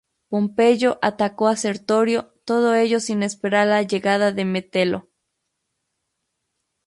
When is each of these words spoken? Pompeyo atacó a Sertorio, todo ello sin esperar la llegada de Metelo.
Pompeyo 0.29 0.97
atacó 1.03 1.47
a 1.47 1.55
Sertorio, 1.55 2.33
todo 2.43 2.73
ello 2.73 2.99
sin 2.99 3.21
esperar 3.21 3.67
la 3.67 3.83
llegada 3.83 4.31
de 4.31 4.45
Metelo. 4.45 5.09